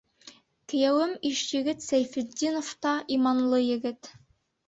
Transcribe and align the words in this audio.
Кейәүем 0.71 1.11
Ишйегет 1.31 1.85
Сәйфетдинов 1.89 2.71
та— 2.87 2.93
иманлы 3.17 3.63
егет. 3.67 4.13